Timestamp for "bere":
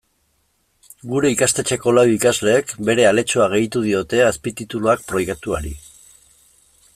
2.89-3.05